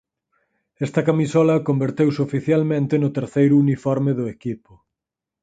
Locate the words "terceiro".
3.17-3.53